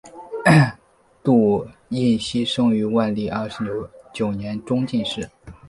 [1.21, 5.29] 堵胤锡生于万历二十九年中进士。